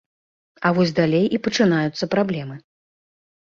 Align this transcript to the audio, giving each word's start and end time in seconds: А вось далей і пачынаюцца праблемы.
А 0.69 0.71
вось 0.77 0.93
далей 0.99 1.27
і 1.39 1.41
пачынаюцца 1.49 2.09
праблемы. 2.15 2.59